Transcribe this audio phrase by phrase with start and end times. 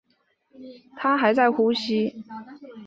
[0.97, 2.23] 她还在呼吸